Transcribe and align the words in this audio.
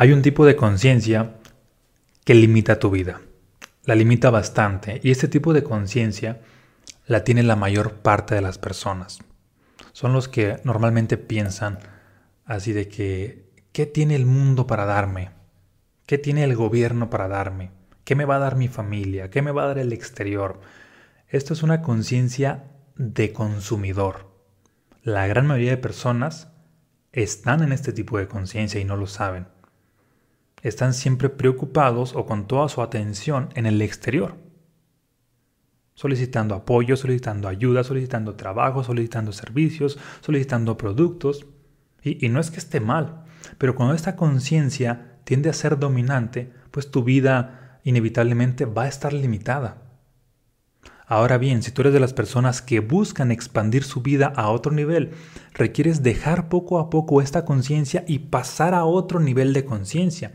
Hay 0.00 0.12
un 0.12 0.22
tipo 0.22 0.46
de 0.46 0.56
conciencia 0.56 1.34
que 2.24 2.32
limita 2.32 2.78
tu 2.78 2.88
vida. 2.88 3.20
La 3.84 3.94
limita 3.94 4.30
bastante. 4.30 4.98
Y 5.04 5.10
este 5.10 5.28
tipo 5.28 5.52
de 5.52 5.62
conciencia 5.62 6.40
la 7.06 7.22
tiene 7.22 7.42
la 7.42 7.54
mayor 7.54 7.96
parte 7.96 8.34
de 8.34 8.40
las 8.40 8.56
personas. 8.56 9.18
Son 9.92 10.14
los 10.14 10.26
que 10.26 10.56
normalmente 10.64 11.18
piensan 11.18 11.80
así 12.46 12.72
de 12.72 12.88
que, 12.88 13.52
¿qué 13.72 13.84
tiene 13.84 14.16
el 14.16 14.24
mundo 14.24 14.66
para 14.66 14.86
darme? 14.86 15.32
¿Qué 16.06 16.16
tiene 16.16 16.44
el 16.44 16.56
gobierno 16.56 17.10
para 17.10 17.28
darme? 17.28 17.70
¿Qué 18.04 18.14
me 18.14 18.24
va 18.24 18.36
a 18.36 18.38
dar 18.38 18.56
mi 18.56 18.68
familia? 18.68 19.28
¿Qué 19.28 19.42
me 19.42 19.50
va 19.50 19.64
a 19.64 19.66
dar 19.66 19.78
el 19.78 19.92
exterior? 19.92 20.62
Esto 21.28 21.52
es 21.52 21.62
una 21.62 21.82
conciencia 21.82 22.64
de 22.96 23.34
consumidor. 23.34 24.30
La 25.02 25.26
gran 25.26 25.46
mayoría 25.46 25.72
de 25.72 25.76
personas 25.76 26.48
están 27.12 27.62
en 27.62 27.72
este 27.72 27.92
tipo 27.92 28.16
de 28.16 28.28
conciencia 28.28 28.80
y 28.80 28.86
no 28.86 28.96
lo 28.96 29.06
saben. 29.06 29.59
Están 30.62 30.94
siempre 30.94 31.28
preocupados 31.28 32.14
o 32.14 32.26
con 32.26 32.46
toda 32.46 32.68
su 32.68 32.82
atención 32.82 33.48
en 33.54 33.66
el 33.66 33.80
exterior. 33.82 34.36
Solicitando 35.94 36.54
apoyo, 36.54 36.96
solicitando 36.96 37.48
ayuda, 37.48 37.84
solicitando 37.84 38.34
trabajo, 38.34 38.84
solicitando 38.84 39.32
servicios, 39.32 39.98
solicitando 40.20 40.76
productos. 40.76 41.46
Y, 42.02 42.28
no 42.28 42.40
es 42.40 42.50
que 42.50 42.58
esté 42.58 42.80
mal, 42.80 43.24
pero 43.58 43.74
cuando 43.74 43.94
esta 43.94 44.16
conciencia 44.16 45.18
tiende 45.24 45.50
a 45.50 45.54
ser 45.54 45.78
dominante, 45.78 46.50
pues 46.70 46.90
tu 46.90 47.04
vida 47.04 47.80
inevitablemente 47.84 48.64
va 48.64 48.84
a 48.84 48.88
estar 48.88 49.12
limitada. 49.12 49.89
Ahora 51.10 51.38
bien, 51.38 51.64
si 51.64 51.72
tú 51.72 51.82
eres 51.82 51.92
de 51.92 51.98
las 51.98 52.12
personas 52.12 52.62
que 52.62 52.78
buscan 52.78 53.32
expandir 53.32 53.82
su 53.82 54.00
vida 54.00 54.32
a 54.36 54.48
otro 54.48 54.70
nivel, 54.70 55.10
requieres 55.54 56.04
dejar 56.04 56.48
poco 56.48 56.78
a 56.78 56.88
poco 56.88 57.20
esta 57.20 57.44
conciencia 57.44 58.04
y 58.06 58.20
pasar 58.20 58.74
a 58.74 58.84
otro 58.84 59.18
nivel 59.18 59.52
de 59.52 59.64
conciencia. 59.64 60.34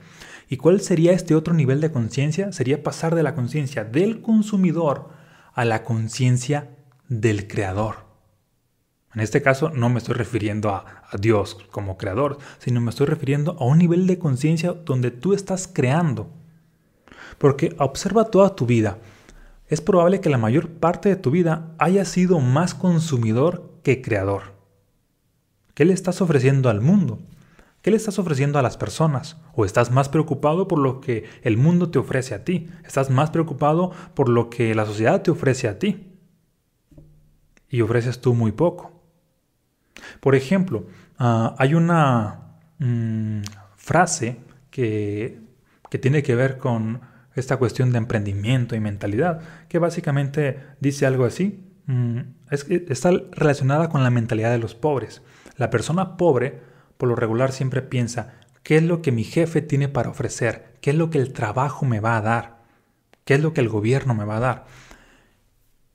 ¿Y 0.49 0.57
cuál 0.57 0.81
sería 0.81 1.13
este 1.13 1.33
otro 1.33 1.53
nivel 1.53 1.79
de 1.79 1.93
conciencia? 1.93 2.51
Sería 2.51 2.83
pasar 2.83 3.15
de 3.15 3.23
la 3.23 3.35
conciencia 3.35 3.85
del 3.85 4.21
consumidor 4.21 5.11
a 5.53 5.63
la 5.63 5.85
conciencia 5.85 6.75
del 7.07 7.47
creador. 7.47 8.07
En 9.13 9.21
este 9.21 9.41
caso 9.41 9.69
no 9.69 9.87
me 9.87 9.99
estoy 9.99 10.15
refiriendo 10.15 10.71
a, 10.71 11.03
a, 11.09 11.15
Dios 11.17 11.55
como 11.71 11.97
creador, 11.97 12.37
sino 12.57 12.81
me 12.81 12.89
estoy 12.89 13.05
refiriendo 13.05 13.55
a 13.61 13.63
un 13.63 13.77
nivel 13.77 14.07
de 14.07 14.19
conciencia 14.19 14.73
donde 14.73 15.11
tú 15.11 15.33
estás 15.33 15.69
creando. 15.69 16.33
Porque 17.37 17.73
observa 17.79 18.25
toda 18.25 18.57
tu 18.57 18.65
vida 18.65 18.97
es 19.67 19.81
probable 19.81 20.21
que 20.21 20.29
la 20.29 20.37
mayor 20.37 20.69
parte 20.69 21.09
de 21.09 21.15
tu 21.15 21.31
vida 21.31 21.73
haya 21.79 22.05
sido 22.05 22.39
más 22.39 22.73
consumidor 22.73 23.79
que 23.83 24.01
creador. 24.01 24.53
¿Qué 25.73 25.85
le 25.85 25.93
estás 25.93 26.21
ofreciendo 26.21 26.69
al 26.69 26.81
mundo? 26.81 27.19
¿Qué 27.81 27.91
le 27.91 27.97
estás 27.97 28.17
ofreciendo 28.17 28.57
a 28.57 28.61
las 28.61 28.77
personas? 28.77 29.37
¿O 29.53 29.65
estás 29.65 29.91
más 29.91 30.09
preocupado 30.09 30.67
por 30.67 30.79
lo 30.79 31.01
que 31.01 31.25
el 31.43 31.57
mundo 31.57 31.91
te 31.91 31.99
ofrece 31.99 32.33
a 32.33 32.43
ti? 32.43 32.67
¿Estás 32.83 33.09
más 33.09 33.29
preocupado 33.29 33.91
por 34.13 34.29
lo 34.29 34.49
que 34.49 34.73
la 34.73 34.85
sociedad 34.85 35.21
te 35.21 35.31
ofrece 35.31 35.67
a 35.67 35.77
ti? 35.77 36.11
Y 37.69 37.81
ofreces 37.81 38.21
tú 38.21 38.33
muy 38.33 38.51
poco. 38.51 38.91
Por 40.19 40.35
ejemplo, 40.35 40.87
uh, 41.19 41.53
hay 41.57 41.73
una 41.73 42.57
mmm, 42.79 43.41
frase 43.75 44.39
que, 44.71 45.39
que 45.89 45.97
tiene 45.99 46.23
que 46.23 46.35
ver 46.35 46.57
con 46.57 47.01
esta 47.35 47.57
cuestión 47.57 47.91
de 47.91 47.97
emprendimiento 47.97 48.75
y 48.75 48.79
mentalidad, 48.79 49.41
que 49.67 49.79
básicamente 49.79 50.59
dice 50.79 51.05
algo 51.05 51.25
así, 51.25 51.63
mm, 51.85 52.19
es, 52.49 52.65
está 52.69 53.11
relacionada 53.31 53.89
con 53.89 54.03
la 54.03 54.09
mentalidad 54.09 54.51
de 54.51 54.57
los 54.57 54.73
pobres. 54.73 55.21
La 55.57 55.69
persona 55.69 56.17
pobre, 56.17 56.59
por 56.97 57.09
lo 57.09 57.15
regular, 57.15 57.51
siempre 57.51 57.81
piensa, 57.81 58.33
¿qué 58.63 58.77
es 58.77 58.83
lo 58.83 59.01
que 59.01 59.11
mi 59.11 59.23
jefe 59.23 59.61
tiene 59.61 59.89
para 59.89 60.09
ofrecer? 60.09 60.73
¿Qué 60.81 60.91
es 60.91 60.95
lo 60.95 61.09
que 61.09 61.19
el 61.19 61.33
trabajo 61.33 61.85
me 61.85 61.99
va 61.99 62.17
a 62.17 62.21
dar? 62.21 62.55
¿Qué 63.25 63.35
es 63.35 63.41
lo 63.41 63.53
que 63.53 63.61
el 63.61 63.69
gobierno 63.69 64.13
me 64.13 64.25
va 64.25 64.37
a 64.37 64.41
dar? 64.41 64.65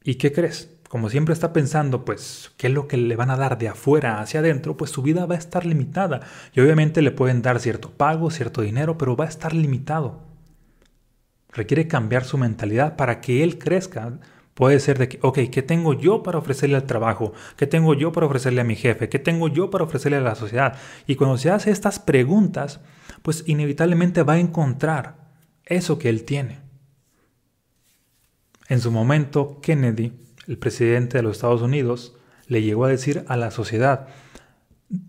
¿Y 0.03 0.17
qué 0.17 0.33
crees? 0.33 0.71
Como 0.89 1.09
siempre 1.09 1.33
está 1.33 1.53
pensando, 1.53 2.05
pues, 2.05 2.53
¿qué 2.57 2.67
es 2.67 2.73
lo 2.73 2.89
que 2.89 2.97
le 2.97 3.15
van 3.15 3.31
a 3.31 3.37
dar 3.37 3.59
de 3.59 3.69
afuera 3.69 4.21
hacia 4.21 4.41
adentro? 4.41 4.77
Pues 4.77 4.91
su 4.91 5.03
vida 5.03 5.25
va 5.25 5.37
a 5.37 5.39
estar 5.39 5.65
limitada. 5.65 6.21
Y 6.53 6.61
obviamente 6.61 7.01
le 7.01 7.13
pueden 7.13 7.43
dar 7.43 7.61
cierto 7.61 7.91
pago, 7.93 8.31
cierto 8.31 8.63
dinero, 8.63 8.99
pero 8.99 9.15
va 9.15 9.27
a 9.27 9.29
estar 9.29 9.55
limitado. 9.55 10.30
Requiere 11.53 11.89
cambiar 11.89 12.25
su 12.25 12.39
mentalidad 12.39 12.97
para 12.97 13.21
que 13.21 13.43
él 13.43 13.59
crezca. 13.59 14.19
Puede 14.55 14.79
ser 14.81 14.99
de 14.99 15.09
que, 15.09 15.19
ok, 15.23 15.39
¿qué 15.51 15.63
tengo 15.63 15.95
yo 15.95 16.23
para 16.23 16.39
ofrecerle 16.39 16.77
al 16.77 16.85
trabajo? 16.85 17.33
¿Qué 17.57 17.67
tengo 17.67 17.95
yo 17.95 18.13
para 18.13 18.27
ofrecerle 18.27 18.61
a 18.61 18.65
mi 18.65 18.77
jefe? 18.77 19.09
¿Qué 19.09 19.19
tengo 19.19 19.49
yo 19.49 19.71
para 19.71 19.85
ofrecerle 19.85 20.19
a 20.19 20.23
la 20.23 20.35
sociedad? 20.35 20.77
Y 21.07 21.17
cuando 21.17 21.39
se 21.39 21.51
hace 21.51 21.71
estas 21.71 21.99
preguntas, 21.99 22.81
pues 23.23 23.45
inevitablemente 23.47 24.23
va 24.23 24.35
a 24.35 24.39
encontrar 24.39 25.17
eso 25.65 25.99
que 25.99 26.09
él 26.09 26.25
tiene. 26.25 26.61
En 28.69 28.81
su 28.81 28.93
momento, 28.93 29.61
Kennedy, 29.61 30.13
el 30.47 30.59
presidente 30.59 31.19
de 31.19 31.23
los 31.23 31.37
Estados 31.37 31.63
Unidos, 31.63 32.17
le 32.47 32.63
llegó 32.63 32.85
a 32.85 32.89
decir 32.89 33.25
a 33.29 33.37
la 33.37 33.51
sociedad 33.51 34.09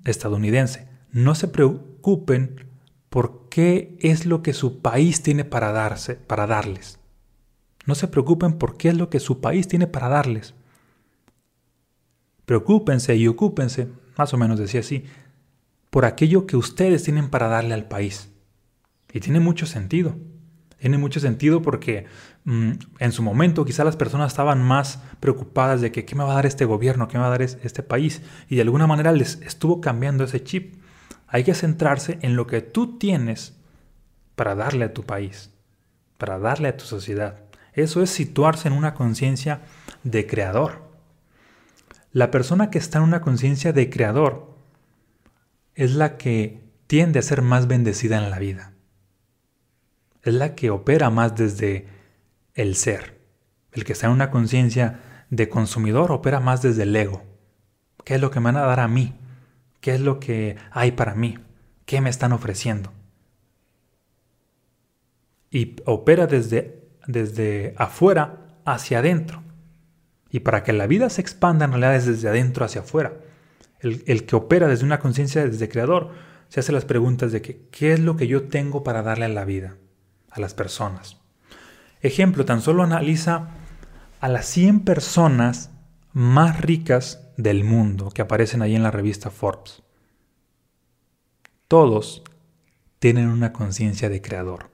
estadounidense, 0.06 0.88
no 1.12 1.36
se 1.36 1.48
preocupen 1.48 2.68
por 3.10 3.41
qué 3.52 3.98
es 4.00 4.26
lo 4.26 4.42
que 4.42 4.54
su 4.54 4.82
país 4.82 5.22
tiene 5.22 5.44
para 5.44 5.74
darse, 5.74 6.16
para 6.16 6.48
darles. 6.48 7.00
No 7.86 7.96
se 7.96 8.08
preocupen 8.08 8.54
por 8.54 8.78
qué 8.78 8.90
es 8.90 8.96
lo 8.96 9.10
que 9.10 9.20
su 9.20 9.42
país 9.42 9.68
tiene 9.68 9.88
para 9.88 10.08
darles. 10.08 10.56
Preocúpense 12.46 13.14
y 13.18 13.28
ocúpense, 13.28 13.90
más 14.18 14.34
o 14.34 14.38
menos 14.38 14.58
decía 14.58 14.80
así, 14.80 15.04
por 15.90 16.06
aquello 16.06 16.48
que 16.48 16.56
ustedes 16.56 17.04
tienen 17.04 17.30
para 17.30 17.48
darle 17.50 17.74
al 17.74 17.90
país. 17.90 18.32
Y 19.12 19.20
tiene 19.20 19.42
mucho 19.42 19.66
sentido. 19.66 20.16
Tiene 20.80 20.98
mucho 20.98 21.20
sentido 21.20 21.62
porque 21.62 22.06
mmm, 22.46 22.72
en 23.00 23.12
su 23.12 23.22
momento 23.22 23.66
quizá 23.66 23.84
las 23.84 23.98
personas 23.98 24.32
estaban 24.32 24.64
más 24.64 25.04
preocupadas 25.20 25.82
de 25.82 25.92
que 25.92 26.06
qué 26.06 26.16
me 26.16 26.24
va 26.24 26.32
a 26.32 26.36
dar 26.36 26.46
este 26.46 26.64
gobierno, 26.64 27.10
qué 27.10 27.18
me 27.18 27.22
va 27.22 27.28
a 27.28 27.38
dar 27.38 27.42
este 27.42 27.84
país. 27.84 28.22
Y 28.48 28.56
de 28.56 28.62
alguna 28.62 28.88
manera 28.88 29.12
les 29.12 29.42
estuvo 29.42 29.82
cambiando 29.82 30.24
ese 30.24 30.42
chip. 30.42 30.81
Hay 31.34 31.46
que 31.46 31.54
centrarse 31.54 32.20
en 32.22 32.36
lo 32.36 32.46
que 32.46 32.60
tú 32.60 33.00
tienes 33.00 33.56
para 34.36 34.54
darle 34.54 34.84
a 34.86 34.94
tu 34.94 35.04
país, 35.04 35.50
para 36.18 36.38
darle 36.38 36.68
a 36.68 36.76
tu 36.76 36.84
sociedad. 36.84 37.40
Eso 37.72 38.04
es 38.04 38.10
situarse 38.10 38.68
en 38.68 38.74
una 38.74 38.94
conciencia 38.94 39.62
de 40.04 40.28
creador. 40.28 40.92
La 42.12 42.32
persona 42.32 42.70
que 42.70 42.78
está 42.78 42.98
en 42.98 43.06
una 43.06 43.22
conciencia 43.22 43.72
de 43.72 43.90
creador 43.90 44.58
es 45.74 45.96
la 45.96 46.18
que 46.18 46.70
tiende 46.88 47.20
a 47.20 47.24
ser 47.24 47.42
más 47.42 47.68
bendecida 47.68 48.18
en 48.18 48.30
la 48.30 48.38
vida. 48.38 48.74
Es 50.24 50.34
la 50.34 50.54
que 50.54 50.70
opera 50.70 51.10
más 51.10 51.38
desde 51.38 51.88
el 52.56 52.76
ser. 52.76 53.22
El 53.72 53.86
que 53.86 53.94
está 53.94 54.08
en 54.08 54.14
una 54.14 54.32
conciencia 54.32 55.00
de 55.30 55.48
consumidor 55.48 56.12
opera 56.12 56.42
más 56.42 56.62
desde 56.62 56.84
el 56.84 56.94
ego. 56.94 57.24
¿Qué 58.04 58.16
es 58.16 58.22
lo 58.22 58.32
que 58.32 58.42
me 58.42 58.52
van 58.52 58.58
a 58.58 58.66
dar 58.66 58.82
a 58.82 58.90
mí? 58.90 59.16
¿Qué 59.82 59.96
es 59.96 60.00
lo 60.00 60.20
que 60.20 60.58
hay 60.72 60.92
para 60.92 61.16
mí? 61.16 61.38
¿Qué 61.86 62.00
me 62.00 62.10
están 62.10 62.32
ofreciendo? 62.32 62.94
Y 65.50 65.76
opera 65.86 66.28
desde, 66.28 66.88
desde 67.08 67.74
afuera 67.78 68.48
hacia 68.64 69.00
adentro. 69.00 69.44
Y 70.30 70.42
para 70.42 70.64
que 70.64 70.72
la 70.72 70.88
vida 70.88 71.10
se 71.10 71.20
expanda 71.20 71.66
en 71.66 71.72
realidad 71.72 71.96
es 71.96 72.06
desde 72.06 72.30
adentro 72.30 72.64
hacia 72.64 72.82
afuera. 72.82 73.14
El, 73.80 74.26
que 74.26 74.36
opera 74.36 74.68
desde 74.68 74.86
una 74.86 75.00
conciencia 75.00 75.46
desde 75.46 75.68
creador 75.68 76.12
se 76.48 76.60
hace 76.60 76.72
las 76.72 76.86
preguntas 76.86 77.32
de 77.32 77.42
que, 77.42 77.68
qué 77.72 77.94
es 77.94 78.00
lo 78.00 78.16
que 78.16 78.28
yo 78.28 78.44
tengo 78.44 78.84
para 78.84 79.02
darle 79.02 79.26
a 79.26 79.30
la 79.30 79.44
vida, 79.44 79.76
a 80.30 80.40
las 80.40 80.54
personas. 80.54 81.18
Ejemplo, 82.02 82.46
tan 82.46 82.62
solo 82.62 82.84
analiza 82.84 83.50
a 84.20 84.30
las 84.30 84.46
100 84.46 84.82
personas 84.82 85.72
más 86.14 86.62
ricas 86.62 87.28
del 87.42 87.64
mundo 87.64 88.10
que 88.10 88.22
aparecen 88.22 88.62
ahí 88.62 88.76
en 88.76 88.84
la 88.84 88.92
revista 88.92 89.30
Forbes. 89.30 89.84
Todos 91.68 92.24
tienen 93.00 93.30
una 93.30 93.54
conciencia 93.54 94.10
de 94.10 94.22
creador. 94.22 94.70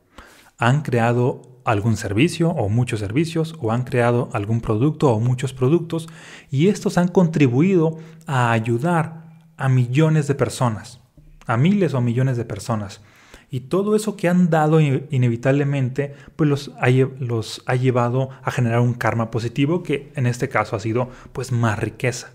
Han 0.57 0.81
creado 0.81 1.61
algún 1.63 1.97
servicio 1.97 2.49
o 2.49 2.69
muchos 2.69 3.01
servicios 3.01 3.55
o 3.59 3.71
han 3.71 3.83
creado 3.83 4.29
algún 4.33 4.61
producto 4.61 5.11
o 5.11 5.19
muchos 5.19 5.53
productos 5.53 6.07
y 6.49 6.69
estos 6.69 6.97
han 6.97 7.09
contribuido 7.09 7.97
a 8.25 8.51
ayudar 8.51 9.27
a 9.57 9.69
millones 9.69 10.27
de 10.27 10.35
personas, 10.35 11.01
a 11.45 11.57
miles 11.57 11.93
o 11.93 12.01
millones 12.01 12.37
de 12.37 12.45
personas. 12.45 13.01
Y 13.49 13.61
todo 13.61 13.95
eso 13.95 14.17
que 14.17 14.27
han 14.27 14.49
dado 14.49 14.81
inevitablemente, 14.81 16.15
pues 16.35 16.49
los 16.49 16.71
ha, 16.81 16.89
los 16.89 17.63
ha 17.65 17.75
llevado 17.75 18.29
a 18.43 18.51
generar 18.51 18.81
un 18.81 18.93
karma 18.93 19.31
positivo 19.31 19.83
que 19.83 20.11
en 20.15 20.25
este 20.25 20.49
caso 20.49 20.75
ha 20.75 20.79
sido 20.79 21.09
pues 21.31 21.51
más 21.51 21.79
riqueza. 21.79 22.33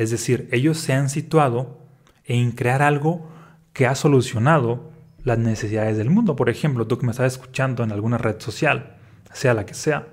Es 0.00 0.10
decir, 0.10 0.48
ellos 0.50 0.78
se 0.78 0.94
han 0.94 1.10
situado 1.10 1.78
en 2.24 2.52
crear 2.52 2.80
algo 2.80 3.28
que 3.74 3.86
ha 3.86 3.94
solucionado 3.94 4.90
las 5.24 5.38
necesidades 5.38 5.98
del 5.98 6.08
mundo. 6.08 6.36
Por 6.36 6.48
ejemplo, 6.48 6.86
tú 6.86 6.96
que 6.96 7.04
me 7.04 7.12
estás 7.12 7.34
escuchando 7.34 7.84
en 7.84 7.92
alguna 7.92 8.16
red 8.16 8.40
social, 8.40 8.96
sea 9.34 9.52
la 9.52 9.66
que 9.66 9.74
sea, 9.74 10.08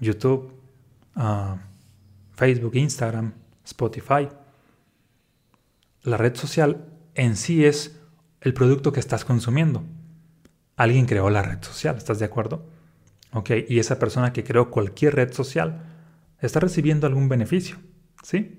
YouTube, 0.00 0.54
uh, 1.14 1.56
Facebook, 2.32 2.74
Instagram, 2.74 3.34
Spotify, 3.66 4.30
la 6.02 6.16
red 6.16 6.34
social 6.34 6.86
en 7.14 7.36
sí 7.36 7.66
es 7.66 8.00
el 8.40 8.54
producto 8.54 8.94
que 8.94 9.00
estás 9.00 9.26
consumiendo. 9.26 9.84
Alguien 10.76 11.04
creó 11.04 11.28
la 11.28 11.42
red 11.42 11.62
social, 11.62 11.98
¿estás 11.98 12.18
de 12.18 12.24
acuerdo? 12.24 12.64
Ok, 13.34 13.50
y 13.68 13.78
esa 13.78 13.98
persona 13.98 14.32
que 14.32 14.42
creó 14.42 14.70
cualquier 14.70 15.16
red 15.16 15.34
social 15.34 15.82
está 16.40 16.60
recibiendo 16.60 17.06
algún 17.06 17.28
beneficio, 17.28 17.76
¿sí? 18.22 18.56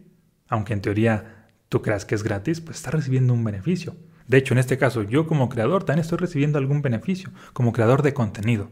Aunque 0.51 0.73
en 0.73 0.81
teoría 0.81 1.47
tú 1.69 1.81
creas 1.81 2.05
que 2.05 2.13
es 2.13 2.23
gratis, 2.23 2.59
pues 2.59 2.77
está 2.77 2.91
recibiendo 2.91 3.33
un 3.33 3.43
beneficio. 3.43 3.95
De 4.27 4.37
hecho, 4.37 4.53
en 4.53 4.59
este 4.59 4.77
caso, 4.77 5.01
yo 5.01 5.25
como 5.25 5.47
creador 5.47 5.85
también 5.85 6.03
estoy 6.03 6.17
recibiendo 6.17 6.59
algún 6.59 6.81
beneficio, 6.81 7.31
como 7.53 7.71
creador 7.71 8.01
de 8.03 8.13
contenido, 8.13 8.69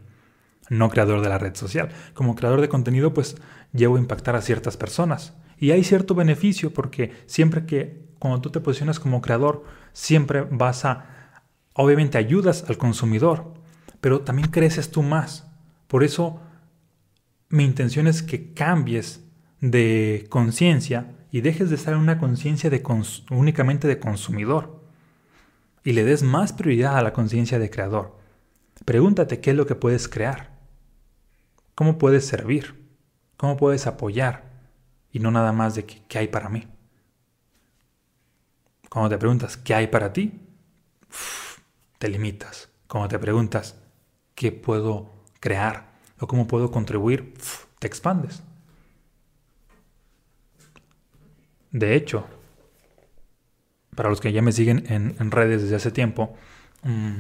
no 0.70 0.90
creador 0.90 1.22
de 1.22 1.30
la 1.30 1.38
red 1.38 1.56
social. 1.56 1.90
Como 2.14 2.36
creador 2.36 2.60
de 2.60 2.68
contenido, 2.68 3.14
pues 3.14 3.38
llevo 3.72 3.96
a 3.96 4.00
impactar 4.00 4.36
a 4.36 4.42
ciertas 4.42 4.76
personas. 4.76 5.34
Y 5.58 5.72
hay 5.72 5.86
cierto 5.86 6.16
beneficio 6.16 6.74
porque 6.74 7.14
siempre 7.26 7.66
que 7.66 8.10
cuando 8.20 8.42
tú 8.42 8.50
te 8.50 8.60
posicionas 8.60 9.00
como 9.00 9.22
creador, 9.22 9.64
siempre 9.94 10.42
vas 10.52 10.84
a 10.84 11.06
obviamente 11.74 12.18
ayudas 12.18 12.66
al 12.68 12.78
consumidor, 12.78 13.54
pero 14.02 14.20
también 14.20 14.50
creces 14.50 14.92
tú 14.92 15.02
más. 15.02 15.48
Por 15.88 16.04
eso 16.04 16.42
mi 17.48 17.64
intención 17.64 18.06
es 18.06 18.22
que 18.22 18.54
cambies 18.54 19.24
de 19.62 20.28
conciencia 20.30 21.16
y 21.32 21.42
dejes 21.42 21.70
de 21.70 21.76
estar 21.76 21.94
en 21.94 22.00
una 22.00 22.20
conciencia 22.20 22.72
únicamente 23.30 23.88
de 23.88 24.00
consumidor 24.00 24.84
y 25.84 25.94
le 25.94 26.04
des 26.04 26.24
más 26.24 26.54
prioridad 26.54 26.98
a 26.98 27.04
la 27.04 27.14
conciencia 27.14 27.60
de 27.60 27.70
creador. 27.70 28.18
Pregúntate 28.86 29.40
qué 29.40 29.52
es 29.52 29.56
lo 29.56 29.66
que 29.66 29.76
puedes 29.76 30.08
crear, 30.08 30.58
cómo 31.76 31.98
puedes 31.98 32.26
servir, 32.26 32.84
cómo 33.38 33.58
puedes 33.58 33.88
apoyar 33.88 34.50
y 35.12 35.20
no 35.20 35.32
nada 35.32 35.52
más 35.52 35.76
de 35.76 35.86
qué 35.86 36.20
hay 36.20 36.28
para 36.28 36.50
mí. 36.50 36.68
Cuando 38.90 39.10
te 39.10 39.18
preguntas 39.18 39.58
qué 39.58 39.76
hay 39.76 39.88
para 39.88 40.14
ti, 40.14 40.40
te 42.00 42.08
limitas. 42.08 42.70
Cuando 42.88 43.08
te 43.08 43.20
preguntas, 43.20 43.76
¿qué 44.34 44.52
puedo 44.52 45.12
crear? 45.40 45.92
¿O 46.20 46.28
cómo 46.28 46.48
puedo 46.48 46.72
contribuir? 46.72 47.36
Te 47.78 47.88
expandes. 47.88 48.42
De 51.72 51.96
hecho, 51.96 52.26
para 53.96 54.10
los 54.10 54.22
que 54.22 54.32
ya 54.32 54.42
me 54.42 54.52
siguen 54.52 54.86
en, 54.88 55.32
redes 55.32 55.64
desde 55.64 55.76
hace 55.76 55.92
tiempo, 55.92 56.36
mm, 56.84 57.18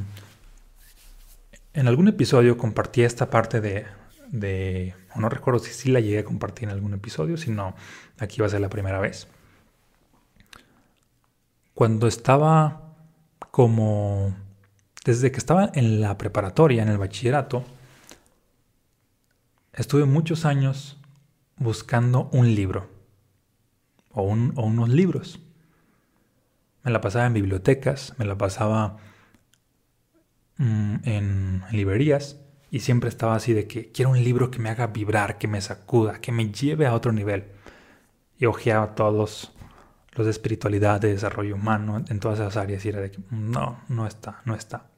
en 1.73 1.87
algún 1.87 2.07
episodio 2.07 2.57
compartí 2.57 3.03
esta 3.03 3.29
parte 3.29 3.61
de, 3.61 3.85
de, 4.31 4.95
no 5.15 5.29
recuerdo 5.29 5.59
si 5.59 5.71
sí 5.73 5.91
la 5.91 5.99
llegué 5.99 6.19
a 6.19 6.23
compartir 6.23 6.67
en 6.67 6.73
algún 6.73 6.93
episodio, 6.93 7.37
si 7.37 7.51
no, 7.51 7.75
aquí 8.17 8.41
va 8.41 8.47
a 8.47 8.49
ser 8.49 8.61
la 8.61 8.69
primera 8.69 8.99
vez. 8.99 9.27
Cuando 11.73 12.07
estaba 12.07 12.95
como 13.51 14.35
desde 15.05 15.31
que 15.31 15.37
estaba 15.37 15.71
en 15.73 16.01
la 16.01 16.17
preparatoria, 16.17 16.83
en 16.83 16.89
el 16.89 16.97
bachillerato, 16.97 17.63
estuve 19.73 20.05
muchos 20.05 20.45
años 20.45 20.97
buscando 21.57 22.29
un 22.31 22.53
libro 22.53 22.98
o, 24.13 24.23
unos 24.23 24.89
libros. 24.89 25.39
Me 26.83 26.91
la 26.91 27.01
pasaba 27.01 27.25
en 27.27 27.33
bibliotecas, 27.33 28.13
me 28.17 28.25
la 28.25 28.37
pasaba 28.37 28.97
mm, 30.57 30.95
en, 31.03 31.63
librerías 31.71 32.39
y 32.71 32.79
siempre 32.79 33.09
estaba 33.09 33.35
así 33.35 33.53
de 33.53 33.67
que 33.67 33.91
quiero 33.91 34.11
un 34.11 34.23
libro 34.23 34.51
que 34.51 34.59
me 34.59 34.69
haga 34.69 34.87
vibrar, 34.87 35.37
que 35.37 35.47
me 35.47 35.61
sacuda, 35.61 36.21
que 36.21 36.31
me 36.31 36.51
lleve 36.51 36.85
a 36.85 36.93
otro 36.93 37.11
nivel. 37.11 37.45
Y 38.37 38.45
ojeaba 38.45 38.95
todos 38.95 39.51
los 40.13 40.25
de 40.25 40.31
espiritualidad, 40.31 41.01
de 41.01 41.09
desarrollo 41.09 41.55
humano, 41.55 42.03
en 42.07 42.19
todas 42.19 42.39
esas 42.39 42.57
áreas, 42.57 42.85
y 42.85 42.89
era 42.89 43.01
de 43.01 43.11
que 43.11 43.19
no, 43.31 43.81
no 43.89 44.07
está, 44.07 44.41
no 44.45 44.55
está. 44.55 44.89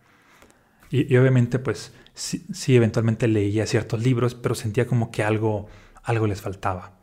Y, 0.91 1.15
obviamente, 1.15 1.57
pues 1.57 1.93
sí, 2.13 2.75
eventualmente 2.75 3.27
leía 3.27 3.65
ciertos 3.65 4.03
libros, 4.03 4.35
pero 4.35 4.55
sentía 4.55 4.85
como 4.85 5.09
que 5.09 5.23
algo, 5.23 5.67
algo 6.03 6.27
les 6.27 6.41
faltaba. 6.41 7.00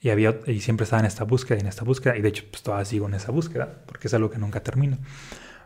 Y, 0.00 0.10
había, 0.10 0.38
y 0.46 0.60
siempre 0.60 0.84
estaba 0.84 1.00
en 1.00 1.06
esta 1.06 1.24
búsqueda 1.24 1.58
y 1.58 1.60
en 1.62 1.66
esta 1.66 1.84
búsqueda, 1.84 2.16
y 2.16 2.22
de 2.22 2.28
hecho, 2.28 2.44
pues 2.50 2.62
todavía 2.62 2.84
sigo 2.84 3.06
en 3.08 3.14
esa 3.14 3.32
búsqueda, 3.32 3.82
porque 3.86 4.08
es 4.08 4.14
algo 4.14 4.30
que 4.30 4.38
nunca 4.38 4.62
termino. 4.62 4.98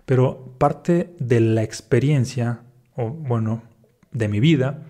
Pero 0.06 0.56
parte 0.58 1.14
de 1.18 1.40
la 1.40 1.62
experiencia, 1.62 2.62
o 2.96 3.10
bueno, 3.10 3.62
de 4.10 4.28
mi 4.28 4.40
vida, 4.40 4.84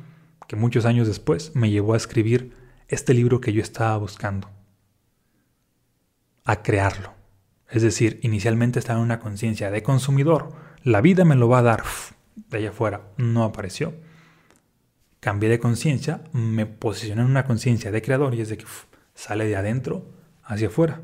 que 0.49 0.56
muchos 0.56 0.85
años 0.85 1.06
después 1.06 1.53
me 1.55 1.71
llevó 1.71 1.94
a 1.94 1.97
escribir 1.97 2.53
este 2.89 3.15
libro 3.15 3.41
que 3.41 3.53
yo 3.53 3.62
estaba 3.62 3.97
buscando 3.97 4.50
a 6.44 6.62
crearlo. 6.62 7.15
Es 7.71 7.83
decir, 7.83 8.21
inicialmente 8.23 8.79
estaba 8.79 8.99
en 8.99 9.05
una 9.05 9.19
conciencia 9.19 9.71
de 9.71 9.83
consumidor. 9.83 10.50
La 10.83 11.00
vida 11.00 11.25
me 11.25 11.37
lo 11.37 11.49
va 11.49 11.59
a 11.59 11.62
dar 11.62 11.83
de 12.35 12.59
allá 12.59 12.71
afuera. 12.71 13.03
No 13.17 13.44
apareció. 13.44 13.94
Cambié 15.21 15.49
de 15.49 15.59
conciencia, 15.59 16.23
me 16.33 16.67
posicioné 16.67 17.23
en 17.23 17.29
una 17.31 17.44
conciencia 17.44 17.91
de 17.91 18.03
creador 18.03 18.35
y 18.35 18.41
es 18.41 18.49
de 18.49 18.59
que 18.59 18.67
sale 19.14 19.47
de 19.47 19.56
adentro 19.56 20.06
hacia 20.44 20.69
afuera. 20.69 21.00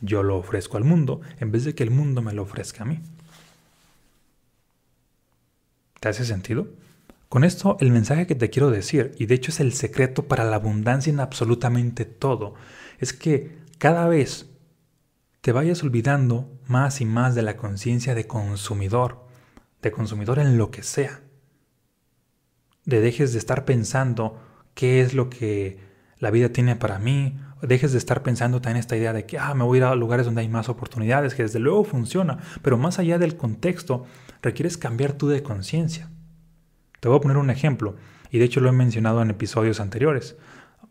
Yo 0.00 0.22
lo 0.22 0.36
ofrezco 0.36 0.76
al 0.76 0.84
mundo 0.84 1.20
en 1.40 1.50
vez 1.50 1.64
de 1.64 1.74
que 1.74 1.82
el 1.82 1.90
mundo 1.90 2.22
me 2.22 2.32
lo 2.32 2.42
ofrezca 2.42 2.84
a 2.84 2.86
mí. 2.86 3.00
¿Te 6.00 6.08
hace 6.08 6.24
sentido? 6.24 6.68
Con 7.28 7.44
esto 7.44 7.76
el 7.80 7.90
mensaje 7.90 8.26
que 8.26 8.34
te 8.34 8.50
quiero 8.50 8.70
decir, 8.70 9.14
y 9.18 9.26
de 9.26 9.34
hecho 9.34 9.50
es 9.50 9.60
el 9.60 9.72
secreto 9.72 10.28
para 10.28 10.44
la 10.44 10.56
abundancia 10.56 11.12
en 11.12 11.20
absolutamente 11.20 12.04
todo, 12.04 12.54
es 12.98 13.12
que 13.12 13.58
cada 13.78 14.08
vez 14.08 14.48
te 15.40 15.52
vayas 15.52 15.82
olvidando 15.82 16.50
más 16.66 17.00
y 17.00 17.04
más 17.04 17.34
de 17.34 17.42
la 17.42 17.56
conciencia 17.56 18.14
de 18.14 18.26
consumidor, 18.26 19.26
de 19.82 19.92
consumidor 19.92 20.38
en 20.38 20.56
lo 20.56 20.70
que 20.70 20.82
sea. 20.82 21.20
De 22.84 23.00
dejes 23.00 23.32
de 23.32 23.38
estar 23.38 23.64
pensando 23.64 24.40
qué 24.74 25.00
es 25.00 25.12
lo 25.12 25.28
que 25.28 25.87
la 26.18 26.30
vida 26.30 26.50
tiene 26.50 26.76
para 26.76 26.98
mí, 26.98 27.38
dejes 27.62 27.92
de 27.92 27.98
estar 27.98 28.22
pensando 28.22 28.60
también 28.60 28.80
esta 28.80 28.96
idea 28.96 29.12
de 29.12 29.26
que 29.26 29.38
ah, 29.38 29.54
me 29.54 29.64
voy 29.64 29.78
a 29.78 29.80
ir 29.80 29.84
a 29.84 29.94
lugares 29.94 30.26
donde 30.26 30.40
hay 30.40 30.48
más 30.48 30.68
oportunidades, 30.68 31.34
que 31.34 31.42
desde 31.42 31.58
luego 31.58 31.84
funciona, 31.84 32.38
pero 32.62 32.78
más 32.78 32.98
allá 32.98 33.18
del 33.18 33.36
contexto, 33.36 34.04
requieres 34.42 34.76
cambiar 34.76 35.12
tú 35.12 35.28
de 35.28 35.42
conciencia. 35.42 36.10
Te 37.00 37.08
voy 37.08 37.18
a 37.18 37.20
poner 37.20 37.36
un 37.36 37.50
ejemplo, 37.50 37.96
y 38.30 38.38
de 38.38 38.44
hecho 38.44 38.60
lo 38.60 38.68
he 38.68 38.72
mencionado 38.72 39.22
en 39.22 39.30
episodios 39.30 39.80
anteriores. 39.80 40.36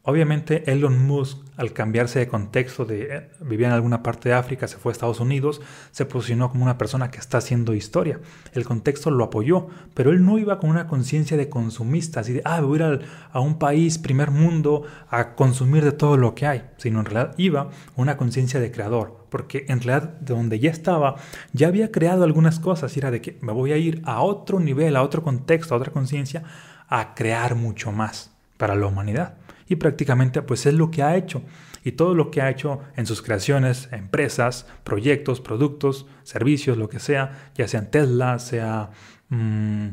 Obviamente 0.10 0.72
Elon 0.72 1.06
Musk, 1.06 1.40
al 1.58 1.74
cambiarse 1.74 2.20
de 2.20 2.30
contexto, 2.30 2.86
de 2.86 3.14
eh, 3.14 3.30
vivía 3.42 3.68
en 3.68 3.74
alguna 3.74 4.04
parte 4.04 4.30
de 4.30 4.36
África, 4.36 4.66
se 4.70 4.78
fue 4.78 4.90
a 4.90 4.94
Estados 4.94 5.20
Unidos, 5.20 5.60
se 5.92 6.06
posicionó 6.06 6.50
como 6.50 6.64
una 6.64 6.78
persona 6.78 7.12
que 7.12 7.18
está 7.18 7.40
haciendo 7.40 7.74
historia. 7.74 8.22
El 8.54 8.64
contexto 8.64 9.12
lo 9.12 9.26
apoyó, 9.26 9.68
pero 9.94 10.12
él 10.12 10.24
no 10.24 10.40
iba 10.40 10.60
con 10.60 10.70
una 10.70 10.88
conciencia 10.88 11.36
de 11.36 11.50
consumista, 11.50 12.22
así 12.22 12.32
de, 12.32 12.42
ah, 12.46 12.62
voy 12.62 12.82
a 12.82 12.94
ir 12.94 13.02
a 13.34 13.42
un 13.42 13.60
país, 13.60 13.98
primer 13.98 14.32
mundo, 14.32 14.84
a 15.10 15.36
consumir 15.36 15.84
de 15.84 15.92
todo 15.92 16.16
lo 16.16 16.36
que 16.36 16.48
hay, 16.48 16.64
sino 16.78 17.02
en 17.02 17.06
realidad 17.08 17.36
iba 17.38 17.70
una 17.98 18.16
conciencia 18.16 18.62
de 18.62 18.72
creador, 18.72 19.26
porque 19.28 19.66
en 19.68 19.82
realidad 19.82 20.20
de 20.22 20.34
donde 20.34 20.60
ya 20.60 20.72
estaba, 20.72 21.18
ya 21.52 21.68
había 21.68 21.92
creado 21.92 22.24
algunas 22.24 22.62
cosas, 22.62 22.96
y 22.96 23.02
era 23.02 23.12
de 23.12 23.20
que 23.20 23.38
me 23.42 23.52
voy 23.52 23.74
a 23.74 23.78
ir 23.78 24.02
a 24.06 24.22
otro 24.22 24.62
nivel, 24.62 24.96
a 24.96 25.04
otro 25.04 25.22
contexto, 25.22 25.74
a 25.74 25.78
otra 25.78 25.92
conciencia, 25.92 26.44
a 26.88 27.14
crear 27.14 27.56
mucho 27.56 27.92
más 27.92 28.32
para 28.56 28.74
la 28.74 28.88
humanidad 28.88 29.36
y 29.68 29.76
prácticamente 29.76 30.42
pues 30.42 30.66
es 30.66 30.74
lo 30.74 30.92
que 30.92 31.04
ha 31.04 31.16
hecho. 31.16 31.44
Y 31.84 31.94
todo 31.94 32.16
lo 32.16 32.32
que 32.32 32.42
ha 32.42 32.50
hecho 32.50 32.82
en 32.96 33.06
sus 33.06 33.22
creaciones, 33.22 33.90
empresas, 33.92 34.68
proyectos, 34.84 35.40
productos, 35.40 36.06
servicios, 36.24 36.78
lo 36.78 36.90
que 36.90 37.00
sea, 37.00 37.52
ya 37.56 37.68
sean 37.68 37.90
Tesla, 37.92 38.40
sea 38.40 38.90
mm, 39.30 39.88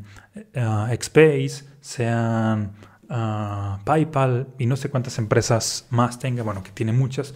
eh, 0.55 0.99
Xpace, 1.01 1.65
sean 1.81 2.73
ah, 3.09 3.81
PayPal 3.85 4.49
y 4.59 4.67
no 4.67 4.77
sé 4.77 4.91
cuántas 4.91 5.19
empresas 5.19 5.87
más 5.91 6.19
tenga, 6.19 6.43
bueno, 6.43 6.63
que 6.63 6.71
tiene 6.71 6.93
muchas, 6.93 7.35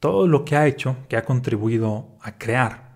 todo 0.00 0.26
lo 0.26 0.44
que 0.44 0.56
ha 0.56 0.66
hecho, 0.66 0.96
que 1.08 1.16
ha 1.16 1.24
contribuido 1.24 2.08
a 2.20 2.36
crear, 2.36 2.94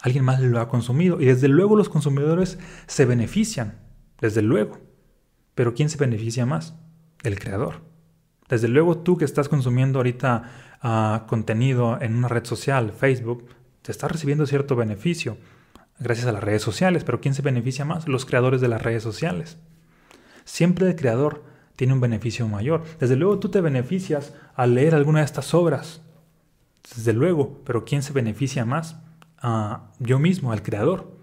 alguien 0.00 0.24
más 0.24 0.40
lo 0.40 0.60
ha 0.60 0.68
consumido 0.68 1.20
y 1.20 1.26
desde 1.26 1.48
luego 1.48 1.76
los 1.76 1.88
consumidores 1.88 2.58
se 2.86 3.04
benefician, 3.04 3.80
desde 4.20 4.42
luego. 4.42 4.78
Pero 5.54 5.74
¿quién 5.74 5.88
se 5.88 5.96
beneficia 5.96 6.46
más? 6.46 6.74
El 7.22 7.38
creador. 7.38 7.85
Desde 8.48 8.68
luego 8.68 8.98
tú 8.98 9.16
que 9.16 9.24
estás 9.24 9.48
consumiendo 9.48 9.98
ahorita 9.98 10.42
ah, 10.82 11.24
contenido 11.28 12.00
en 12.00 12.16
una 12.16 12.28
red 12.28 12.44
social, 12.44 12.92
Facebook, 12.92 13.48
te 13.82 13.92
estás 13.92 14.10
recibiendo 14.10 14.46
cierto 14.46 14.76
beneficio 14.76 15.36
gracias 15.98 16.26
a 16.26 16.32
las 16.32 16.44
redes 16.44 16.62
sociales, 16.62 17.04
pero 17.04 17.20
¿quién 17.20 17.34
se 17.34 17.42
beneficia 17.42 17.84
más? 17.84 18.08
Los 18.08 18.26
creadores 18.26 18.60
de 18.60 18.68
las 18.68 18.82
redes 18.82 19.02
sociales. 19.02 19.58
Siempre 20.44 20.86
el 20.86 20.96
creador 20.96 21.44
tiene 21.74 21.92
un 21.92 22.00
beneficio 22.00 22.46
mayor. 22.48 22.84
Desde 23.00 23.16
luego 23.16 23.38
tú 23.38 23.48
te 23.50 23.60
beneficias 23.60 24.34
al 24.54 24.74
leer 24.74 24.94
alguna 24.94 25.20
de 25.20 25.24
estas 25.24 25.54
obras. 25.54 26.02
Desde 26.94 27.12
luego, 27.12 27.60
pero 27.64 27.84
¿quién 27.84 28.02
se 28.02 28.12
beneficia 28.12 28.64
más? 28.64 28.96
Ah, 29.38 29.90
yo 29.98 30.18
mismo, 30.18 30.52
el 30.52 30.62
creador. 30.62 31.16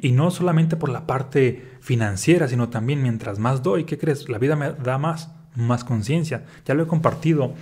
Y 0.00 0.12
no 0.12 0.30
solamente 0.30 0.76
por 0.76 0.88
la 0.88 1.06
parte 1.06 1.76
financiera, 1.80 2.48
sino 2.48 2.68
también 2.68 3.02
mientras 3.02 3.38
más 3.38 3.62
doy, 3.62 3.84
¿qué 3.84 3.98
crees? 3.98 4.28
La 4.28 4.38
vida 4.38 4.56
me 4.56 4.72
da 4.72 4.98
más 4.98 5.30
más 5.54 5.84
conciencia. 5.84 6.46
Ya 6.64 6.74
lo 6.74 6.82
he 6.82 6.86
compartido 6.86 7.54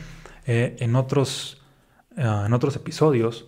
eh, 0.47 0.77
en, 0.81 0.97
otros, 0.97 1.63
eh, 2.17 2.23
en 2.47 2.53
otros 2.53 2.77
episodios. 2.77 3.47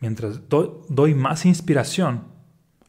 Mientras 0.00 0.40
doy 0.48 1.14
más 1.14 1.46
inspiración, 1.46 2.24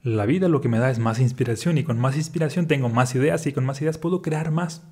La 0.06 0.28
vida 0.28 0.50
lo 0.50 0.62
que 0.62 0.70
me 0.70 0.78
da 0.78 0.92
es 0.92 1.00
más 1.00 1.20
inspiración 1.20 1.80
y 1.80 1.84
con 1.84 1.98
más 1.98 2.16
inspiración 2.16 2.68
tengo 2.68 2.90
más 2.90 3.16
ideas 3.16 3.48
y 3.48 3.54
con 3.54 3.66
más 3.66 3.82
ideas 3.82 3.98
puedo 3.98 4.22
crear 4.22 4.52
más. 4.52 4.84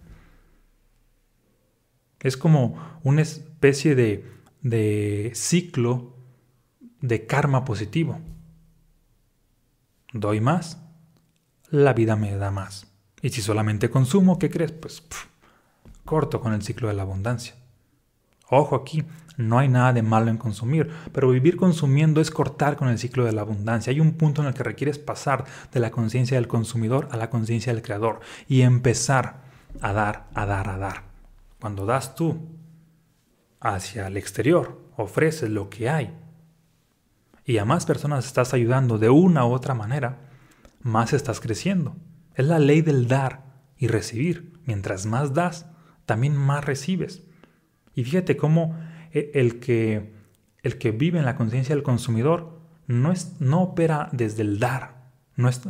Es 2.20 2.36
como 2.36 3.00
una 3.04 3.22
especie 3.22 3.94
de, 3.94 4.26
de 4.62 5.32
ciclo 5.36 6.18
de 7.00 7.28
karma 7.28 7.64
positivo. 7.64 8.22
Doy 10.14 10.42
más, 10.42 10.80
la 11.70 11.94
vida 11.94 12.16
me 12.16 12.36
da 12.36 12.50
más. 12.50 12.88
Y 13.22 13.30
si 13.30 13.44
solamente 13.44 13.92
consumo, 13.92 14.40
¿qué 14.40 14.50
crees? 14.50 14.72
Pues 14.72 15.04
corto 16.06 16.42
con 16.42 16.54
el 16.54 16.62
ciclo 16.62 16.88
de 16.88 16.94
la 16.94 17.04
abundancia. 17.04 17.56
Ojo 18.50 18.76
aquí, 18.76 19.04
no 19.38 19.58
hay 19.58 19.68
nada 19.68 19.94
de 19.94 20.04
malo 20.04 20.30
en 20.30 20.38
consumir, 20.38 20.90
pero 21.12 21.30
vivir 21.30 21.56
consumiendo 21.56 22.22
es 22.22 22.30
cortar 22.30 22.76
con 22.76 22.88
el 22.88 23.00
ciclo 23.00 23.26
de 23.26 23.32
la 23.32 23.42
abundancia. 23.42 23.92
Hay 23.92 24.00
un 24.00 24.14
punto 24.14 24.42
en 24.42 24.48
el 24.48 24.54
que 24.54 24.64
requieres 24.64 25.00
pasar 25.00 25.46
de 25.72 25.80
la 25.80 25.92
conciencia 25.92 26.38
del 26.38 26.48
consumidor 26.48 27.08
a 27.12 27.18
la 27.18 27.30
conciencia 27.30 27.74
del 27.74 27.82
creador 27.82 28.20
y 28.48 28.62
empezar 28.62 29.42
a 29.82 29.92
dar, 29.94 30.28
a 30.36 30.46
dar, 30.46 30.70
a 30.70 30.78
dar. 30.78 31.04
Cuando 31.60 31.86
das 31.86 32.16
tú 32.16 32.38
hacia 33.60 34.08
el 34.08 34.18
exterior, 34.18 34.82
ofreces 34.98 35.50
lo 35.50 35.70
que 35.70 35.90
hay 35.90 36.14
y 37.46 37.58
a 37.58 37.66
más 37.66 37.86
personas 37.86 38.26
estás 38.26 38.54
ayudando 38.54 38.98
de 38.98 39.10
una 39.10 39.46
u 39.46 39.52
otra 39.52 39.74
manera, 39.74 40.20
más 40.82 41.14
estás 41.14 41.40
creciendo. 41.40 41.96
Es 42.36 42.46
la 42.46 42.60
ley 42.60 42.82
del 42.82 43.08
dar 43.08 43.44
y 43.78 43.88
recibir. 43.88 44.54
Mientras 44.66 45.06
más 45.06 45.34
das, 45.34 45.66
también 46.06 46.36
más 46.36 46.66
recibes. 46.66 47.24
Y 47.96 48.04
fíjate 48.04 48.38
cómo 48.38 48.78
e, 49.12 49.32
el 49.36 49.60
que, 49.60 50.14
el 50.62 50.78
que 50.78 50.92
vive 50.92 51.20
en 51.20 51.26
la 51.26 51.36
conciencia 51.36 51.76
del 51.76 51.84
consumidor 51.84 52.60
no, 52.88 53.12
es, 53.12 53.40
no 53.40 53.62
opera 53.62 54.10
desde 54.12 54.42
el 54.42 54.60
dar, 54.60 55.04
no 55.36 55.50
es, 55.50 55.62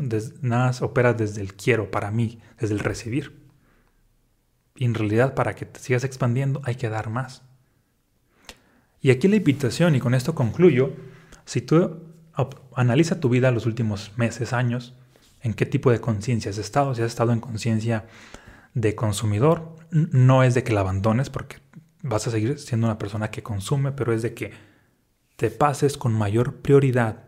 nada 0.41 0.71
opera 0.81 1.13
desde 1.13 1.41
el 1.41 1.53
quiero 1.53 1.91
para 1.91 2.11
mí, 2.11 2.39
desde 2.59 2.73
el 2.73 2.79
recibir. 2.79 3.43
Y 4.75 4.85
en 4.85 4.95
realidad 4.95 5.35
para 5.35 5.55
que 5.55 5.65
te 5.65 5.79
sigas 5.79 6.03
expandiendo 6.03 6.61
hay 6.63 6.75
que 6.75 6.89
dar 6.89 7.09
más. 7.09 7.43
Y 9.01 9.11
aquí 9.11 9.27
la 9.27 9.35
invitación, 9.35 9.95
y 9.95 9.99
con 9.99 10.13
esto 10.13 10.33
concluyo, 10.33 10.93
si 11.45 11.61
tú 11.61 11.99
analiza 12.75 13.19
tu 13.19 13.29
vida 13.29 13.51
los 13.51 13.65
últimos 13.65 14.13
meses, 14.17 14.53
años, 14.53 14.95
en 15.41 15.53
qué 15.53 15.65
tipo 15.65 15.91
de 15.91 15.99
conciencia 15.99 16.49
has 16.49 16.57
estado, 16.57 16.95
si 16.95 17.01
has 17.01 17.07
estado 17.07 17.33
en 17.33 17.41
conciencia 17.41 18.05
de 18.73 18.95
consumidor, 18.95 19.75
no 19.91 20.43
es 20.43 20.53
de 20.53 20.63
que 20.63 20.73
la 20.73 20.81
abandones 20.81 21.29
porque 21.29 21.57
vas 22.01 22.27
a 22.27 22.31
seguir 22.31 22.59
siendo 22.59 22.87
una 22.87 22.97
persona 22.97 23.31
que 23.31 23.43
consume, 23.43 23.91
pero 23.91 24.13
es 24.13 24.21
de 24.21 24.33
que 24.33 24.51
te 25.35 25.49
pases 25.49 25.97
con 25.97 26.13
mayor 26.13 26.57
prioridad 26.57 27.23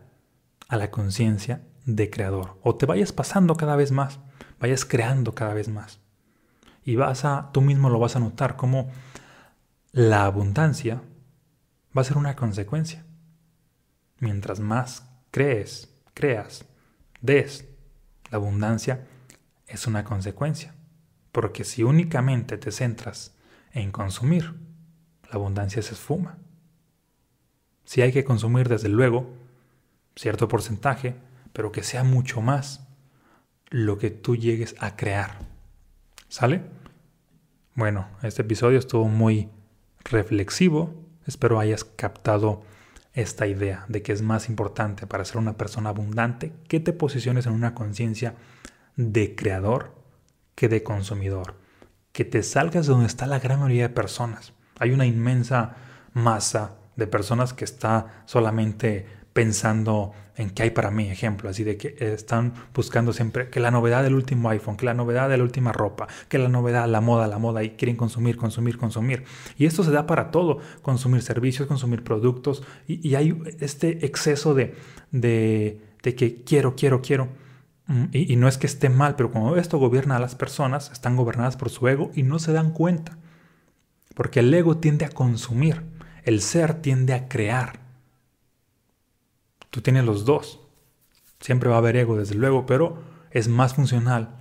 a 0.68 0.76
la 0.76 0.90
conciencia 0.90 1.62
de 1.84 2.10
creador 2.10 2.58
o 2.62 2.76
te 2.76 2.86
vayas 2.86 3.12
pasando 3.12 3.56
cada 3.56 3.76
vez 3.76 3.92
más, 3.92 4.18
vayas 4.60 4.84
creando 4.84 5.34
cada 5.34 5.54
vez 5.54 5.68
más. 5.68 6.00
Y 6.84 6.96
vas 6.96 7.24
a 7.24 7.50
tú 7.52 7.60
mismo 7.60 7.90
lo 7.90 7.98
vas 7.98 8.16
a 8.16 8.20
notar 8.20 8.56
como 8.56 8.90
la 9.92 10.24
abundancia 10.24 11.02
va 11.96 12.02
a 12.02 12.04
ser 12.04 12.18
una 12.18 12.36
consecuencia. 12.36 13.04
Mientras 14.18 14.60
más 14.60 15.08
crees, 15.30 15.88
creas, 16.14 16.64
des, 17.20 17.66
la 18.30 18.36
abundancia 18.36 19.06
es 19.66 19.86
una 19.86 20.04
consecuencia. 20.04 20.75
Porque 21.36 21.64
si 21.64 21.82
únicamente 21.82 22.56
te 22.56 22.72
centras 22.72 23.34
en 23.72 23.92
consumir, 23.92 24.54
la 25.24 25.34
abundancia 25.34 25.82
se 25.82 25.92
esfuma. 25.92 26.38
Si 27.84 28.00
hay 28.00 28.10
que 28.10 28.24
consumir, 28.24 28.70
desde 28.70 28.88
luego, 28.88 29.28
cierto 30.14 30.48
porcentaje, 30.48 31.14
pero 31.52 31.72
que 31.72 31.82
sea 31.82 32.04
mucho 32.04 32.40
más 32.40 32.88
lo 33.68 33.98
que 33.98 34.08
tú 34.08 34.34
llegues 34.34 34.76
a 34.78 34.96
crear. 34.96 35.40
¿Sale? 36.28 36.62
Bueno, 37.74 38.08
este 38.22 38.40
episodio 38.40 38.78
estuvo 38.78 39.04
muy 39.06 39.50
reflexivo. 40.04 40.94
Espero 41.26 41.60
hayas 41.60 41.84
captado 41.84 42.62
esta 43.12 43.46
idea 43.46 43.84
de 43.88 44.00
que 44.00 44.12
es 44.12 44.22
más 44.22 44.48
importante 44.48 45.06
para 45.06 45.26
ser 45.26 45.36
una 45.36 45.58
persona 45.58 45.90
abundante 45.90 46.54
que 46.66 46.80
te 46.80 46.94
posiciones 46.94 47.44
en 47.44 47.52
una 47.52 47.74
conciencia 47.74 48.36
de 48.96 49.34
creador 49.34 49.95
que 50.56 50.68
de 50.68 50.82
consumidor. 50.82 51.54
Que 52.10 52.24
te 52.24 52.42
salgas 52.42 52.86
de 52.86 52.92
donde 52.92 53.06
está 53.06 53.26
la 53.26 53.38
gran 53.38 53.60
mayoría 53.60 53.88
de 53.88 53.94
personas. 53.94 54.52
Hay 54.80 54.90
una 54.90 55.06
inmensa 55.06 55.76
masa 56.12 56.74
de 56.96 57.06
personas 57.06 57.52
que 57.52 57.64
está 57.64 58.22
solamente 58.24 59.06
pensando 59.32 60.12
en 60.34 60.48
qué 60.50 60.64
hay 60.64 60.70
para 60.70 60.90
mí, 60.90 61.10
ejemplo, 61.10 61.50
así 61.50 61.62
de 61.62 61.76
que 61.76 61.94
están 61.98 62.54
buscando 62.74 63.12
siempre 63.12 63.50
que 63.50 63.60
la 63.60 63.70
novedad 63.70 64.02
del 64.02 64.14
último 64.14 64.48
iPhone, 64.48 64.78
que 64.78 64.86
la 64.86 64.94
novedad 64.94 65.28
de 65.28 65.36
la 65.36 65.44
última 65.44 65.72
ropa, 65.72 66.08
que 66.28 66.38
la 66.38 66.48
novedad, 66.48 66.88
la 66.88 67.02
moda, 67.02 67.26
la 67.28 67.38
moda, 67.38 67.62
y 67.62 67.70
quieren 67.70 67.96
consumir, 67.96 68.36
consumir, 68.36 68.78
consumir. 68.78 69.24
Y 69.58 69.66
esto 69.66 69.84
se 69.84 69.90
da 69.90 70.06
para 70.06 70.30
todo, 70.30 70.58
consumir 70.80 71.22
servicios, 71.22 71.68
consumir 71.68 72.02
productos, 72.02 72.62
y, 72.86 73.14
hay 73.14 73.38
este 73.60 74.06
exceso 74.06 74.54
de, 74.54 74.74
de, 75.10 75.82
de 76.02 76.14
que 76.14 76.42
quiero, 76.42 76.74
quiero, 76.74 77.02
quiero. 77.02 77.28
Y, 78.12 78.34
no 78.34 78.48
es 78.48 78.58
que 78.58 78.66
esté 78.66 78.88
mal, 78.88 79.14
pero 79.14 79.30
cuando 79.30 79.56
esto 79.56 79.78
gobierna 79.78 80.16
a 80.16 80.20
las 80.20 80.34
personas, 80.34 80.90
están 80.90 81.14
gobernadas 81.14 81.56
por 81.56 81.70
su 81.70 81.86
ego 81.86 82.10
y 82.14 82.24
no 82.24 82.38
se 82.40 82.52
dan 82.52 82.72
cuenta. 82.72 83.16
Porque 84.14 84.40
el 84.40 84.52
ego 84.52 84.78
tiende 84.78 85.04
a 85.04 85.10
consumir, 85.10 85.82
el 86.24 86.40
ser 86.40 86.74
tiende 86.82 87.14
a 87.14 87.28
crear. 87.28 87.78
Tú 89.70 89.82
tienes 89.82 90.04
los 90.04 90.24
dos. 90.24 90.60
Siempre 91.38 91.68
va 91.68 91.76
a 91.76 91.78
haber 91.78 91.96
ego, 91.96 92.16
desde 92.16 92.34
luego, 92.34 92.66
pero 92.66 93.02
es 93.30 93.46
más 93.46 93.74
funcional 93.74 94.40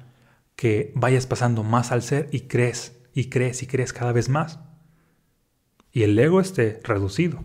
que 0.56 0.92
vayas 0.96 1.28
pasando 1.28 1.62
más 1.64 1.92
al 1.92 2.02
ser 2.02 2.30
y 2.32 2.42
crees, 2.42 2.98
y 3.14 3.30
crees, 3.30 3.62
y 3.62 3.68
crees 3.68 3.94
cada 3.94 4.12
vez 4.12 4.28
más. 4.28 4.60
Y 5.92 6.04
el 6.04 6.18
ego 6.18 6.40
esté 6.42 6.80
reducido, 6.84 7.44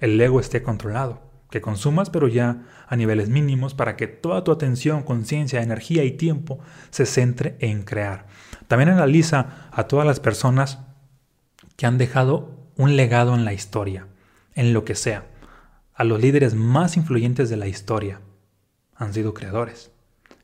el 0.00 0.18
ego 0.20 0.40
esté 0.40 0.62
controlado 0.62 1.23
que 1.54 1.60
consumas, 1.60 2.10
pero 2.10 2.26
ya 2.26 2.64
a 2.88 2.96
niveles 2.96 3.28
mínimos 3.28 3.74
para 3.74 3.94
que 3.94 4.08
toda 4.08 4.42
tu 4.42 4.50
atención, 4.50 5.04
conciencia, 5.04 5.62
energía 5.62 6.02
y 6.02 6.10
tiempo 6.10 6.58
se 6.90 7.06
centre 7.06 7.54
en 7.60 7.84
crear. 7.84 8.26
También 8.66 8.88
analiza 8.88 9.68
a 9.70 9.84
todas 9.84 10.04
las 10.04 10.18
personas 10.18 10.80
que 11.76 11.86
han 11.86 11.96
dejado 11.96 12.58
un 12.76 12.96
legado 12.96 13.36
en 13.36 13.44
la 13.44 13.52
historia, 13.52 14.08
en 14.56 14.72
lo 14.72 14.84
que 14.84 14.96
sea. 14.96 15.28
A 15.94 16.02
los 16.02 16.20
líderes 16.20 16.56
más 16.56 16.96
influyentes 16.96 17.50
de 17.50 17.56
la 17.56 17.68
historia 17.68 18.20
han 18.96 19.14
sido 19.14 19.32
creadores. 19.32 19.92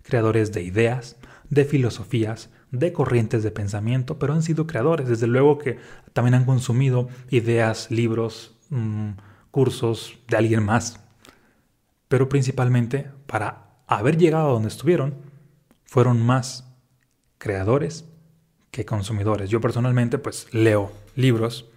Creadores 0.05 0.53
de 0.53 0.63
ideas, 0.63 1.17
de 1.49 1.65
filosofías, 1.65 2.51
de 2.71 2.93
corrientes 2.93 3.43
de 3.43 3.51
pensamiento, 3.51 4.21
pero 4.21 4.33
han 4.33 4.45
sido 4.45 4.69
creadores. 4.69 5.09
Desde 5.09 5.27
luego 5.27 5.59
que 5.59 5.81
también 6.13 6.35
han 6.35 6.45
consumido 6.45 7.09
ideas, 7.31 7.91
libros, 7.91 8.57
mm, 8.69 9.11
cursos 9.51 10.21
de 10.29 10.37
alguien 10.37 10.65
más. 10.65 11.00
Pero 12.11 12.29
principalmente 12.29 13.09
para 13.29 13.85
haber 13.87 14.17
llegado 14.17 14.49
a 14.49 14.53
donde 14.53 14.67
estuvieron, 14.67 15.15
fueron 15.85 16.21
más 16.21 16.69
creadores 17.39 18.05
que 18.73 18.85
consumidores. 18.85 19.49
Yo 19.49 19.61
personalmente 19.61 20.19
pues 20.19 20.53
leo 20.53 20.91
libros, 21.15 21.71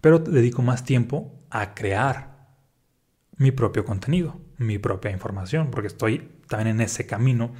pero 0.00 0.20
dedico 0.20 0.62
más 0.62 0.84
tiempo 0.84 1.32
a 1.50 1.74
crear 1.74 2.54
mi 3.36 3.50
propio 3.50 3.84
contenido, 3.84 4.40
mi 4.58 4.78
propia 4.78 5.10
información, 5.10 5.72
porque 5.72 5.88
estoy 5.88 6.30
también 6.46 6.76
en 6.76 6.80
ese 6.80 7.04
camino 7.06 7.52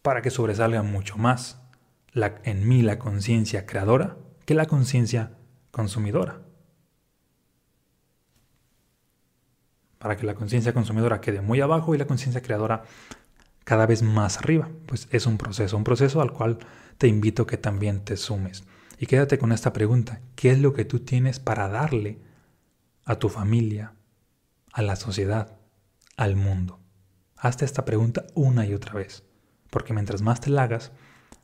para 0.00 0.22
que 0.22 0.30
sobresalga 0.30 0.82
mucho 0.82 1.18
más 1.18 1.60
en 2.14 2.66
mí 2.66 2.80
la 2.80 2.98
conciencia 2.98 3.66
creadora 3.66 4.16
que 4.46 4.54
la 4.54 4.64
conciencia 4.64 5.32
consumidora. 5.72 6.41
Para 10.02 10.16
que 10.16 10.26
la 10.26 10.34
conciencia 10.34 10.72
consumidora 10.72 11.20
quede 11.20 11.42
muy 11.42 11.60
abajo 11.60 11.94
y 11.94 11.98
la 11.98 12.08
conciencia 12.08 12.42
creadora 12.42 12.82
cada 13.62 13.86
vez 13.86 14.02
más 14.02 14.38
arriba. 14.38 14.68
Pues 14.86 15.06
es 15.12 15.26
un 15.26 15.38
proceso, 15.38 15.76
un 15.76 15.84
proceso 15.84 16.20
al 16.20 16.32
cual 16.32 16.58
te 16.98 17.06
invito 17.06 17.46
que 17.46 17.56
también 17.56 18.00
te 18.00 18.16
sumes. 18.16 18.64
Y 18.98 19.06
quédate 19.06 19.38
con 19.38 19.52
esta 19.52 19.72
pregunta, 19.72 20.20
¿qué 20.34 20.50
es 20.50 20.58
lo 20.58 20.72
que 20.72 20.84
tú 20.84 20.98
tienes 20.98 21.38
para 21.38 21.68
darle 21.68 22.18
a 23.04 23.14
tu 23.20 23.28
familia, 23.28 23.92
a 24.72 24.82
la 24.82 24.96
sociedad, 24.96 25.56
al 26.16 26.34
mundo? 26.34 26.80
Hazte 27.36 27.64
esta 27.64 27.84
pregunta 27.84 28.26
una 28.34 28.66
y 28.66 28.74
otra 28.74 28.94
vez, 28.94 29.22
porque 29.70 29.94
mientras 29.94 30.20
más 30.20 30.40
te 30.40 30.50
la 30.50 30.64
hagas, 30.64 30.90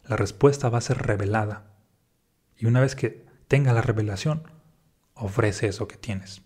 la 0.03 0.17
respuesta 0.17 0.69
va 0.69 0.79
a 0.79 0.81
ser 0.81 0.99
revelada. 0.99 1.71
Y 2.57 2.67
una 2.67 2.81
vez 2.81 2.97
que 2.97 3.25
tenga 3.47 3.73
la 3.73 3.83
revelación, 3.83 4.43
ofrece 5.15 5.69
eso 5.69 5.87
que 5.87 5.97
tienes 5.97 6.43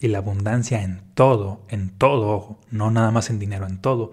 y 0.00 0.08
la 0.08 0.18
abundancia 0.18 0.82
en 0.82 1.02
todo, 1.14 1.64
en 1.68 1.90
todo, 1.90 2.28
ojo, 2.28 2.60
no 2.70 2.90
nada 2.90 3.10
más 3.10 3.30
en 3.30 3.38
dinero, 3.38 3.66
en 3.66 3.80
todo, 3.80 4.12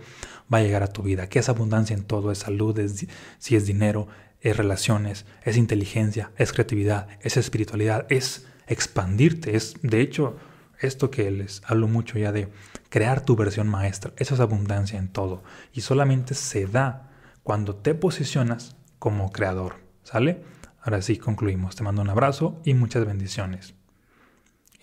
va 0.51 0.59
a 0.59 0.61
llegar 0.61 0.83
a 0.83 0.93
tu 0.93 1.03
vida. 1.03 1.27
¿Qué 1.27 1.39
es 1.39 1.49
abundancia 1.49 1.95
en 1.95 2.03
todo? 2.03 2.31
Es 2.31 2.39
salud, 2.39 2.77
es, 2.79 3.07
si 3.37 3.55
es 3.55 3.65
dinero, 3.65 4.07
es 4.41 4.57
relaciones, 4.57 5.25
es 5.43 5.57
inteligencia, 5.57 6.31
es 6.37 6.53
creatividad, 6.53 7.07
es 7.21 7.37
espiritualidad, 7.37 8.05
es 8.09 8.47
expandirte, 8.67 9.55
es, 9.55 9.75
de 9.81 10.01
hecho, 10.01 10.37
esto 10.79 11.11
que 11.11 11.29
les 11.31 11.61
hablo 11.65 11.87
mucho 11.87 12.17
ya 12.17 12.31
de 12.31 12.49
crear 12.89 13.21
tu 13.21 13.35
versión 13.35 13.67
maestra. 13.67 14.13
Eso 14.17 14.35
es 14.35 14.41
abundancia 14.41 14.99
en 14.99 15.09
todo. 15.09 15.43
Y 15.73 15.81
solamente 15.81 16.33
se 16.33 16.67
da 16.67 17.11
cuando 17.43 17.75
te 17.75 17.95
posicionas 17.95 18.75
como 18.99 19.31
creador. 19.31 19.77
¿Sale? 20.03 20.43
Ahora 20.81 21.01
sí 21.01 21.17
concluimos. 21.17 21.75
Te 21.75 21.83
mando 21.83 22.01
un 22.01 22.09
abrazo 22.09 22.61
y 22.63 22.73
muchas 22.73 23.05
bendiciones. 23.05 23.73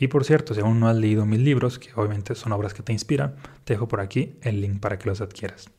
Y 0.02 0.08
por 0.08 0.24
cierto, 0.24 0.52
si 0.52 0.60
aún 0.60 0.80
no 0.80 0.88
has 0.88 0.96
leído 0.96 1.24
mis 1.26 1.38
libros, 1.38 1.78
que 1.78 1.90
obviamente 1.94 2.34
son 2.34 2.50
obras 2.50 2.74
que 2.74 2.82
te 2.82 2.92
inspiran, 2.92 3.36
te 3.62 3.74
dejo 3.74 3.86
por 3.86 4.00
aquí 4.00 4.34
el 4.42 4.60
link 4.60 4.80
para 4.80 4.98
que 4.98 5.08
los 5.08 5.20
adquieras. 5.20 5.70